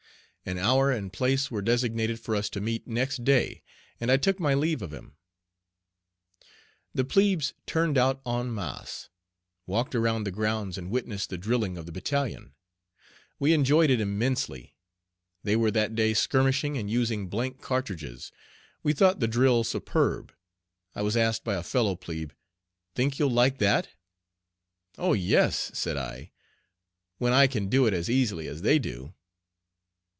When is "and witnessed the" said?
10.79-11.37